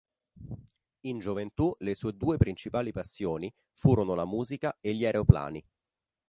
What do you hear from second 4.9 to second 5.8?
gli aeroplani.